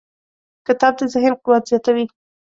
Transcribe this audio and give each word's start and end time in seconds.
کتاب 0.67 0.93
د 0.99 1.01
ذهن 1.13 1.33
قوت 1.43 1.63
زیاتوي. 1.69 2.05